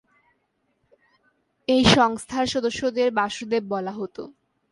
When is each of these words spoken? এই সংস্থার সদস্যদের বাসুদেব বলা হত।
এই 1.67 1.83
সংস্থার 1.95 2.45
সদস্যদের 2.45 3.07
বাসুদেব 3.11 3.63
বলা 3.69 3.91
হত। 3.91 4.17